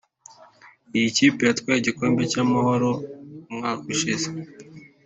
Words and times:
Iyi 0.97 1.07
kipe 1.15 1.41
yatwaye 1.49 1.77
igikombe 1.79 2.21
cy’Amahoro 2.31 2.89
umwaka 3.49 3.83
ushize 3.93 4.27